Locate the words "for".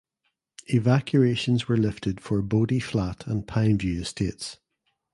2.19-2.41